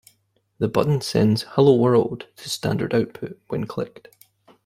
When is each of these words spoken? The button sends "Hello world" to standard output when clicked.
The 0.57 0.67
button 0.67 1.01
sends 1.01 1.43
"Hello 1.49 1.75
world" 1.75 2.25
to 2.37 2.49
standard 2.49 2.95
output 2.95 3.39
when 3.49 3.67
clicked. 3.67 4.07